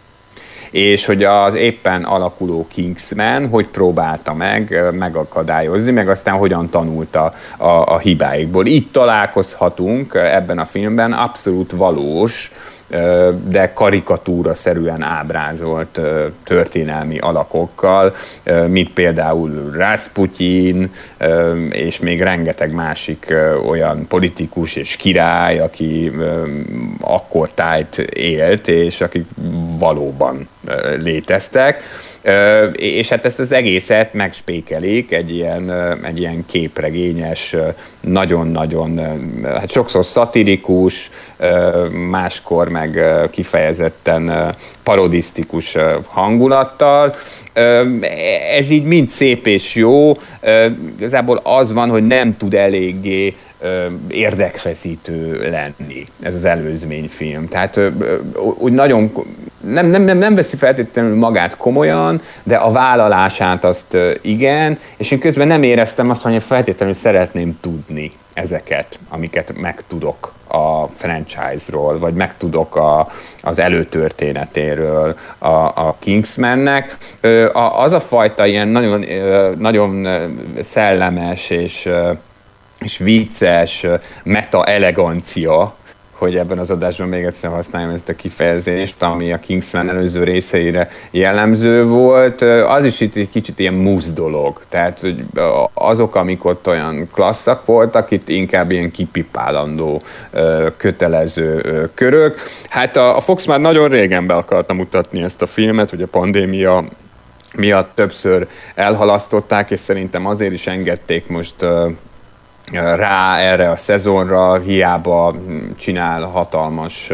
[0.76, 7.68] és hogy az éppen alakuló Kingsman hogy próbálta meg megakadályozni, meg aztán hogyan tanulta a,
[7.68, 8.66] a hibáikból.
[8.66, 12.52] Itt találkozhatunk ebben a filmben abszolút valós
[13.48, 16.00] de karikatúra szerűen ábrázolt
[16.44, 18.16] történelmi alakokkal,
[18.68, 20.92] mint például Rasputin,
[21.70, 23.36] és még rengeteg másik
[23.68, 26.12] olyan politikus és király, aki
[27.02, 29.26] akkor tájt élt, és akik
[29.80, 30.48] valóban
[30.98, 31.84] léteztek
[32.72, 35.72] és hát ezt az egészet megspékelik egy ilyen,
[36.04, 37.56] egy ilyen képregényes,
[38.02, 39.02] nagyon-nagyon,
[39.44, 41.10] hát sokszor szatirikus,
[42.10, 47.16] máskor meg kifejezetten parodisztikus hangulattal.
[48.52, 50.18] Ez így mind szép és jó,
[50.98, 53.36] igazából az van, hogy nem tud eléggé
[54.08, 57.48] érdekfeszítő lenni ez az előzményfilm.
[57.48, 57.80] Tehát
[58.58, 59.12] úgy nagyon
[59.60, 65.20] nem, nem, nem, nem veszi feltétlenül magát komolyan, de a vállalását azt igen, és én
[65.20, 72.14] közben nem éreztem azt, hogy én feltétlenül szeretném tudni ezeket, amiket megtudok a franchise-ról, vagy
[72.14, 76.98] megtudok a, az előtörténetéről a, a Kingsmannek.
[77.78, 79.06] Az a fajta ilyen nagyon,
[79.58, 80.08] nagyon
[80.62, 81.90] szellemes és
[82.86, 83.86] és vicces
[84.24, 85.76] meta elegancia,
[86.12, 90.90] hogy ebben az adásban még egyszer használjam ezt a kifejezést, ami a Kingsman előző részeire
[91.12, 94.62] jellemző volt, az is itt egy kicsit ilyen musz dolog.
[94.70, 95.24] Tehát hogy
[95.74, 100.02] azok, amik ott olyan klasszak voltak, itt inkább ilyen kipipálandó,
[100.78, 102.42] kötelező körök.
[102.70, 106.84] Hát a Fox már nagyon régen be akarta mutatni ezt a filmet, hogy a pandémia
[107.56, 111.56] miatt többször elhalasztották, és szerintem azért is engedték most
[112.72, 115.34] rá erre a szezonra, hiába
[115.78, 117.12] csinál hatalmas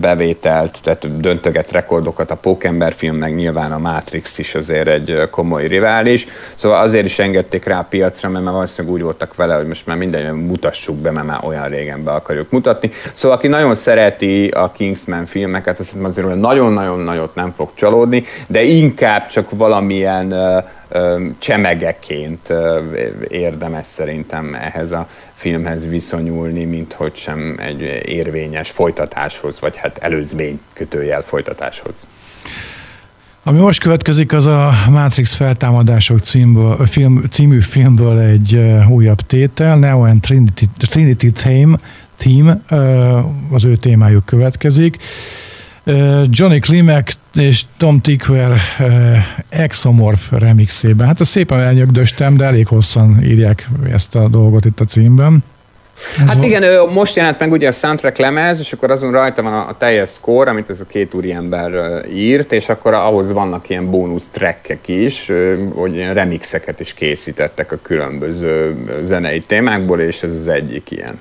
[0.00, 5.66] bevételt, tehát döntöget rekordokat a Pókember film, meg nyilván a Matrix is azért egy komoly
[5.66, 6.26] rivális.
[6.54, 9.86] Szóval azért is engedték rá a piacra, mert már valószínűleg úgy voltak vele, hogy most
[9.86, 12.90] már minden mutassuk be, mert már olyan régen be akarjuk mutatni.
[13.12, 18.62] Szóval aki nagyon szereti a Kingsman filmeket, azt azért nagyon-nagyon nagyot nem fog csalódni, de
[18.62, 20.34] inkább csak valamilyen
[21.38, 22.52] csemegeként
[23.28, 25.06] érdemes szerintem ehhez a
[25.38, 32.06] filmhez viszonyulni, mint hogy sem egy érvényes folytatáshoz, vagy hát előzmény kötőjel folytatáshoz.
[33.42, 40.04] Ami most következik, az a Matrix feltámadások címből, film, című filmből egy újabb tétel, Neo
[40.04, 41.78] and Trinity, Trinity Theme,
[42.16, 42.62] Team,
[43.50, 44.96] az ő témájuk következik.
[46.30, 48.60] Johnny Klimek és Tom Tickwer
[49.48, 51.06] Exomorph remixében.
[51.06, 55.44] Hát ezt szépen elnyögdöstem, de elég hosszan írják ezt a dolgot itt a címben.
[56.26, 59.76] Hát igen, most jelent meg ugye a soundtrack lemez, és akkor azon rajta van a,
[59.78, 61.70] teljes score, amit ez a két úriember
[62.14, 65.32] írt, és akkor ahhoz vannak ilyen bónusz trackek is,
[65.74, 71.18] hogy ilyen remixeket is készítettek a különböző zenei témákból, és ez az egyik ilyen.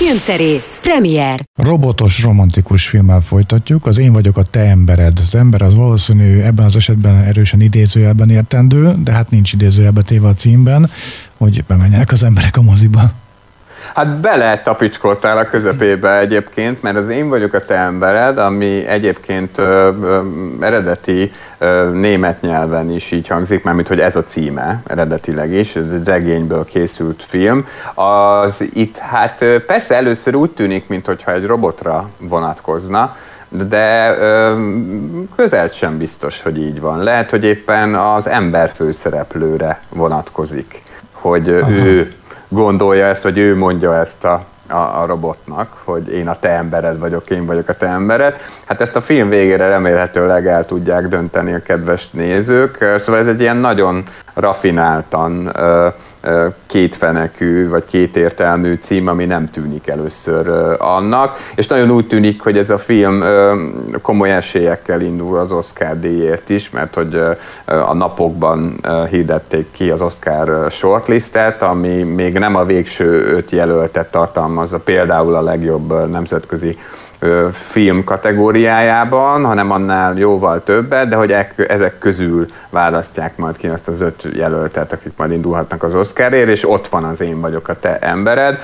[0.00, 1.40] Filmszerész, premier.
[1.56, 3.86] Robotos, romantikus filmmel folytatjuk.
[3.86, 5.18] Az én vagyok a te embered.
[5.18, 10.28] Az ember az valószínű ebben az esetben erősen idézőjelben értendő, de hát nincs idézőjelbe téve
[10.28, 10.90] a címben,
[11.36, 13.12] hogy bemenjenek az emberek a moziba.
[13.94, 19.58] Hát bele tapicskoltál a közepébe egyébként, mert az én vagyok a te embered, ami egyébként
[19.58, 20.20] ö, ö,
[20.60, 25.92] eredeti ö, német nyelven is így hangzik, mármint hogy ez a címe eredetileg is, ez
[25.92, 27.66] egy regényből készült film.
[27.94, 33.16] Az itt hát persze először úgy tűnik, mintha egy robotra vonatkozna,
[33.48, 34.54] de ö,
[35.36, 37.02] közel sem biztos, hogy így van.
[37.02, 41.70] Lehet, hogy éppen az ember főszereplőre vonatkozik, hogy Aha.
[41.70, 42.12] ő
[42.50, 46.98] gondolja ezt, vagy ő mondja ezt a, a, a robotnak, hogy én a te embered
[46.98, 48.34] vagyok, én vagyok a te embered.
[48.64, 52.76] Hát ezt a film végére remélhetőleg el tudják dönteni a kedves nézők.
[52.98, 55.52] Szóval ez egy ilyen nagyon rafináltan
[56.66, 62.70] kétfenekű vagy kétértelmű cím, ami nem tűnik először annak, és nagyon úgy tűnik, hogy ez
[62.70, 63.24] a film
[64.02, 67.22] komoly esélyekkel indul az Oscar díjért is, mert hogy
[67.64, 68.80] a napokban
[69.10, 75.42] hirdették ki az Oscar shortlistet, ami még nem a végső öt jelöltet tartalmazza, például a
[75.42, 76.78] legjobb nemzetközi
[77.52, 84.00] film kategóriájában, hanem annál jóval többet, de hogy ezek közül választják majd ki azt az
[84.00, 87.98] öt jelöltet, akik majd indulhatnak az Oscarért, és ott van az én vagyok a te
[87.98, 88.58] embered.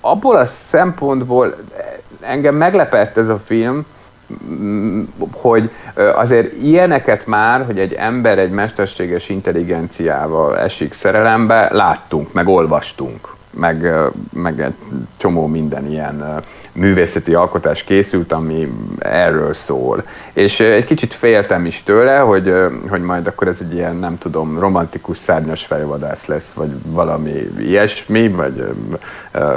[0.00, 1.54] Abból a szempontból
[2.20, 3.86] engem meglepett ez a film,
[5.32, 5.70] hogy
[6.14, 13.92] azért ilyeneket már, hogy egy ember egy mesterséges intelligenciával esik szerelembe, láttunk, meg olvastunk meg,
[14.32, 14.74] meg egy
[15.16, 20.02] csomó minden ilyen művészeti alkotás készült, ami erről szól.
[20.32, 22.54] És egy kicsit féltem is tőle, hogy,
[22.88, 28.28] hogy majd akkor ez egy ilyen, nem tudom, romantikus szárnyas fejvadász lesz, vagy valami ilyesmi,
[28.28, 28.64] vagy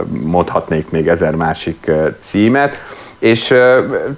[0.10, 2.76] mondhatnék még ezer másik címet.
[3.20, 3.54] És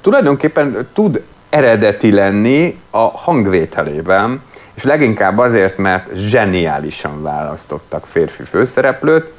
[0.02, 4.42] tulajdonképpen tud eredeti lenni a hangvételében,
[4.74, 9.32] és leginkább azért, mert zseniálisan választottak férfi főszereplőt,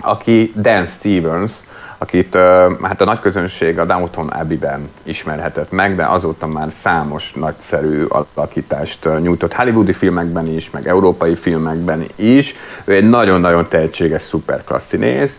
[0.00, 1.52] aki Dan Stevens,
[1.98, 2.34] akit
[2.82, 8.04] hát a nagy közönség a Downton Abbey-ben ismerhetett meg, de azóta már számos nagyszerű
[8.34, 12.54] alakítást nyújtott hollywoodi filmekben is, meg európai filmekben is.
[12.84, 15.36] Ő egy nagyon-nagyon tehetséges szuperklasszinész,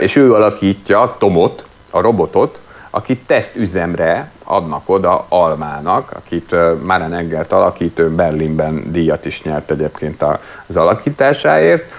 [0.00, 7.98] és ő alakítja Tomot, a robotot, akit tesztüzemre adnak oda Almának, akit Maren Eggert alakít,
[7.98, 10.24] ő Berlinben díjat is nyert egyébként
[10.66, 11.92] az alakításáért.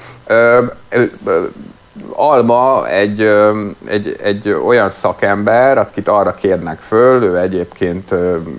[2.09, 3.21] Alma egy,
[3.85, 8.13] egy, egy olyan szakember, akit arra kérnek föl, ő egyébként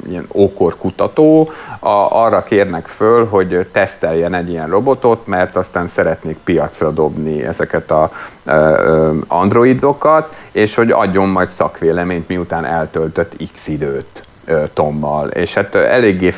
[0.09, 6.90] ilyen ókorkutató, a, arra kérnek föl, hogy teszteljen egy ilyen robotot, mert aztán szeretnék piacra
[6.90, 8.11] dobni ezeket a
[9.27, 14.27] androidokat, és hogy adjon majd szakvéleményt, miután eltöltött x időt
[14.72, 16.35] Tommal, és hát eléggé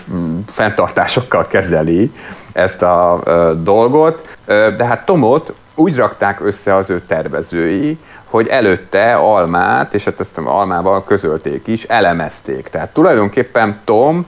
[0.46, 2.12] fenntartásokkal kezeli
[2.52, 3.20] ezt a
[3.62, 10.20] dolgot, de hát Tomot úgy rakták össze az ő tervezői, hogy előtte Almát, és hát
[10.20, 12.68] ezt Almával közölték is, elemezték.
[12.68, 14.26] Tehát tulajdonképpen Tom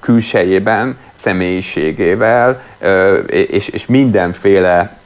[0.00, 2.62] külsejében, személyiségével
[3.26, 4.98] és, és mindenféle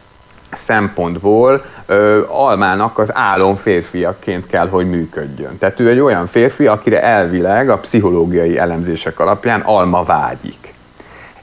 [0.53, 5.59] szempontból ö, Almának az álom férfiakként kell, hogy működjön.
[5.59, 10.74] Tehát ő egy olyan férfi, akire elvileg a pszichológiai elemzések alapján Alma vágyik.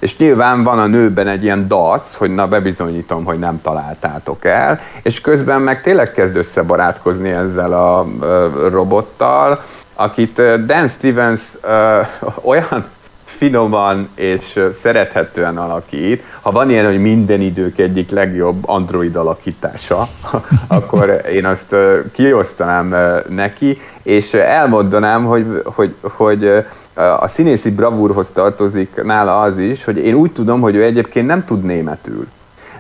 [0.02, 4.80] És nyilván van a nőben egy ilyen dac, hogy na bebizonyítom, hogy nem találtátok el,
[5.02, 8.08] és közben meg tényleg kezd összebarátkozni ezzel a
[8.70, 9.64] robottal,
[9.96, 11.42] akit Dan Stevens
[12.52, 12.86] olyan
[13.24, 16.24] finoman és szerethetően alakít.
[16.42, 20.08] Ha van ilyen, hogy minden idők egyik legjobb android alakítása,
[20.68, 21.76] akkor én azt
[22.12, 22.96] kiosztanám
[23.30, 30.14] neki, és elmondanám, hogy, hogy, hogy a színészi bravúrhoz tartozik nála az is, hogy én
[30.14, 32.28] úgy tudom, hogy ő egyébként nem tud németül.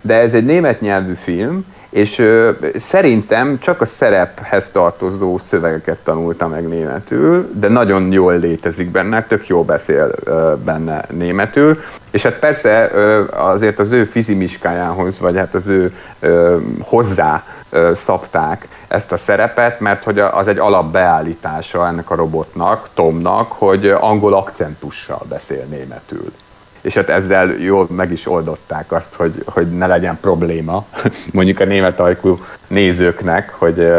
[0.01, 6.47] De ez egy német nyelvű film, és ö, szerintem csak a szerephez tartozó szövegeket tanulta
[6.47, 11.79] meg németül, de nagyon jól létezik benne, tök jól beszél ö, benne németül,
[12.11, 17.91] és hát persze ö, azért az ő fizimiskájához, vagy hát az ő ö, hozzá ö,
[17.95, 24.33] szabták ezt a szerepet, mert hogy az egy alapbeállítása ennek a robotnak, Tomnak, hogy angol
[24.33, 26.31] akcentussal beszél németül
[26.81, 30.85] és hát ezzel jól meg is oldották azt, hogy, hogy ne legyen probléma
[31.31, 33.91] mondjuk a német ajkú nézőknek, hogy,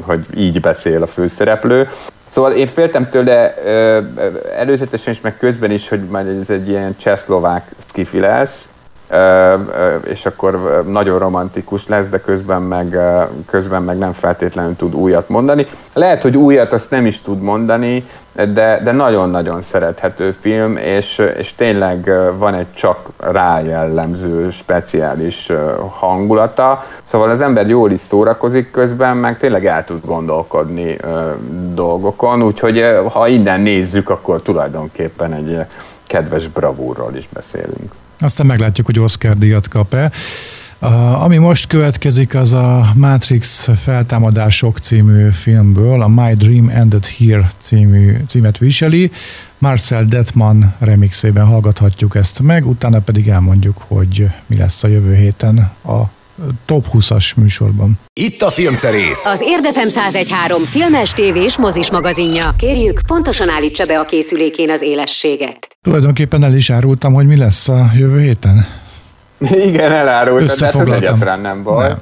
[0.00, 1.88] hogy így beszél a főszereplő.
[2.28, 3.54] Szóval én féltem tőle
[4.56, 8.68] előzetesen is, meg közben is, hogy majd ez egy ilyen csehszlovák skifi lesz,
[10.04, 12.98] és akkor nagyon romantikus lesz, de közben meg,
[13.46, 15.66] közben meg nem feltétlenül tud újat mondani.
[15.92, 21.54] Lehet, hogy újat azt nem is tud mondani, de, de nagyon-nagyon szerethető film, és, és
[21.54, 25.52] tényleg van egy csak rá jellemző, speciális
[25.88, 30.96] hangulata, szóval az ember jól is szórakozik közben, meg tényleg el tud gondolkodni
[31.74, 35.58] dolgokon, úgyhogy ha innen nézzük, akkor tulajdonképpen egy
[36.06, 37.92] kedves bravúrról is beszélünk.
[38.20, 40.10] Aztán meglátjuk, hogy Oscar díjat kap-e.
[40.82, 47.50] Uh, ami most következik, az a Matrix feltámadások című filmből, a My Dream Ended Here
[47.60, 49.10] című címet viseli.
[49.58, 55.58] Marcel Detman remixében hallgathatjuk ezt meg, utána pedig elmondjuk, hogy mi lesz a jövő héten
[55.84, 56.02] a
[56.64, 57.98] top 20-as műsorban.
[58.12, 59.24] Itt a Filmszerész!
[59.24, 62.54] Az Érdefem 1013 filmes, tévés, mozis magazinja.
[62.58, 65.69] Kérjük, pontosan állítsa be a készülékén az élességet.
[65.82, 68.66] Tulajdonképpen el is árultam, hogy mi lesz a jövő héten.
[69.38, 71.88] Igen, elárult, de hát ez egyáltalán nem baj.
[71.88, 71.98] Nem.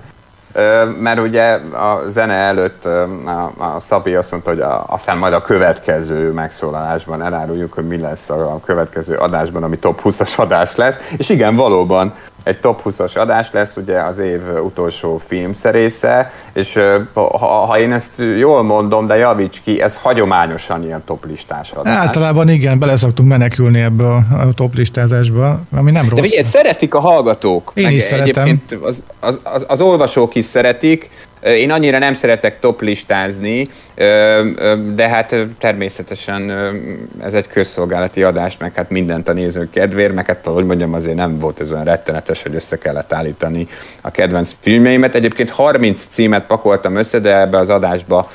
[1.01, 5.43] Mert ugye a zene előtt a, a Szabi azt mondta, hogy a, aztán majd a
[5.43, 10.97] következő megszólalásban eláruljuk, hogy mi lesz a következő adásban, ami top 20-as adás lesz.
[11.17, 16.79] És igen, valóban egy top 20-as adás lesz, ugye az év utolsó filmszerésze, és
[17.14, 21.96] ha, ha én ezt jól mondom, de javíts ki, ez hagyományosan ilyen top listás adás.
[21.96, 24.24] Általában igen, bele szoktunk menekülni ebbe a
[24.55, 26.20] top listázásba, ami nem rossz.
[26.20, 27.72] De figyelj, szeretik a hallgatók.
[27.74, 28.62] Én meg is szeretem.
[28.83, 31.11] Az, az, az, az olvasók is szeretik,
[31.57, 33.69] Én annyira nem szeretek top listázni,
[34.95, 36.51] de hát természetesen
[37.23, 41.17] ez egy közszolgálati adás, meg hát mindent a nézők kedvér, meg hát hogy mondjam, azért
[41.17, 43.69] nem volt ez olyan rettenetes, hogy össze kellett állítani
[44.01, 45.15] a kedvenc filmjeimet.
[45.15, 48.31] Egyébként 30 címet pakoltam össze, de ebbe az adásba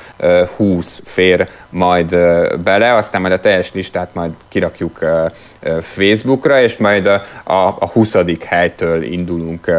[0.56, 2.16] 20 fér majd
[2.64, 4.98] bele, aztán majd a teljes listát majd kirakjuk
[5.80, 8.16] Facebookra, és majd a, a, a 20.
[8.44, 9.70] helytől indulunk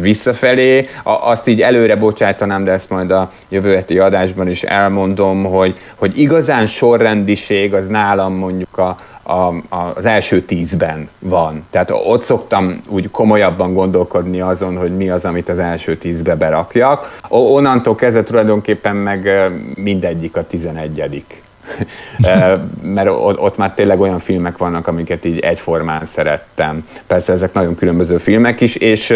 [0.00, 0.88] visszafelé.
[1.02, 6.18] Azt így előre bocsátanám, de ezt majd a jövő heti adásban is elmondom, hogy, hogy
[6.18, 11.66] igazán sorrendiség az nálam mondjuk a, a, az első tízben van.
[11.70, 17.18] Tehát ott szoktam úgy komolyabban gondolkodni azon, hogy mi az, amit az első tízbe berakjak.
[17.28, 19.28] Onnantól kezdve tulajdonképpen meg
[19.74, 21.42] mindegyik a tizenegyedik.
[22.82, 26.88] mert ott már tényleg olyan filmek vannak, amiket így egyformán szerettem.
[27.06, 29.14] Persze ezek nagyon különböző filmek is, és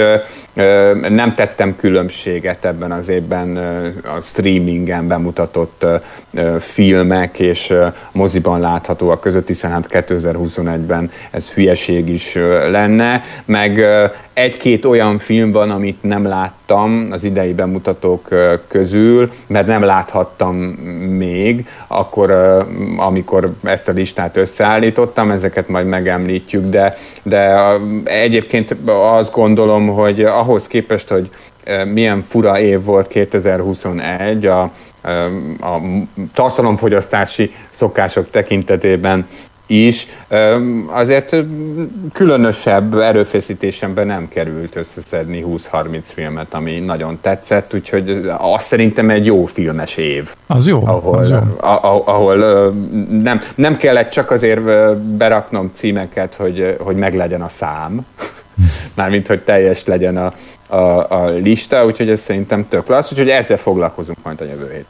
[1.09, 3.57] nem tettem különbséget ebben az évben
[4.05, 5.87] a streamingen bemutatott
[6.61, 7.75] filmek és
[8.13, 12.35] moziban láthatóak között, hiszen hát 2021-ben ez hülyeség is
[12.71, 13.85] lenne, meg
[14.33, 18.29] egy-két olyan film van, amit nem láttam az idei bemutatók
[18.69, 20.57] közül, mert nem láthattam
[21.17, 22.31] még, akkor,
[22.97, 27.71] amikor ezt a listát összeállítottam, ezeket majd megemlítjük, de, de
[28.05, 31.31] egyébként azt gondolom, hogy ahhoz képest, hogy
[31.85, 34.61] milyen fura év volt 2021 a,
[35.61, 35.81] a
[36.35, 39.27] tartalomfogyasztási szokások tekintetében
[39.67, 40.07] is,
[40.87, 41.37] azért
[42.12, 49.45] különösebb erőfeszítésemben nem került összeszedni 20-30 filmet, ami nagyon tetszett, úgyhogy azt szerintem egy jó
[49.47, 50.35] filmes év.
[50.47, 50.87] Az jó.
[50.87, 51.39] Ahol, az jó.
[52.05, 52.37] ahol
[53.23, 54.61] nem, nem kellett csak azért
[54.97, 58.07] beraknom címeket, hogy, hogy meglegyen a szám,
[58.97, 60.33] mármint hogy teljes legyen a,
[60.67, 64.87] a, a lista, úgyhogy ez szerintem tök klassz, úgyhogy ezzel foglalkozunk majd a jövő hét.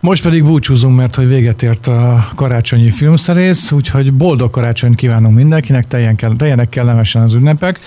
[0.00, 5.84] Most pedig búcsúzunk, mert hogy véget ért a karácsonyi filmszerész, úgyhogy boldog karácsonyt kívánunk mindenkinek,
[5.84, 7.80] teljen teljenek kellemesen az ünnepek,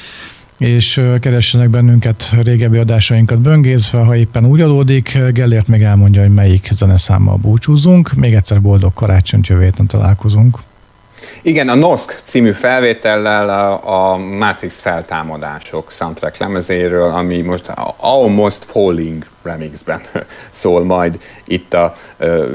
[0.57, 5.18] és keressenek bennünket régebbi adásainkat böngészve, ha éppen úgy adódik.
[5.32, 8.14] Gellért még elmondja, hogy melyik zeneszámmal búcsúzunk.
[8.14, 10.57] Még egyszer boldog karácsonyt jövő héten találkozunk.
[11.41, 19.26] Igen, a NOSK című felvétellel a, a Matrix feltámadások soundtrack lemezéről, ami most Almost Falling
[19.44, 20.02] remixben
[20.50, 21.96] szól majd itt a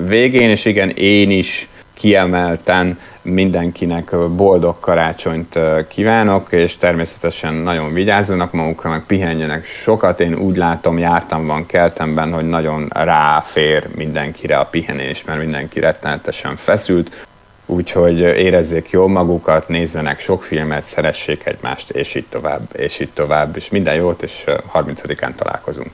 [0.07, 5.59] végén, és igen, én is kiemelten mindenkinek boldog karácsonyt
[5.89, 10.21] kívánok, és természetesen nagyon vigyázzanak magukra, meg pihenjenek sokat.
[10.21, 16.57] Én úgy látom, jártam van keltemben, hogy nagyon ráfér mindenkire a pihenés, mert mindenki rettenetesen
[16.57, 17.27] feszült
[17.71, 23.57] úgyhogy érezzék jól magukat, nézzenek sok filmet, szeressék egymást, és így tovább, és így tovább,
[23.57, 25.91] és minden jót, és 30-án találkozunk.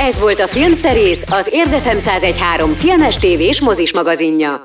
[0.00, 4.56] Ez volt a Filmszerész, az Érdefem 1013 filmes tévés mozis magazinja.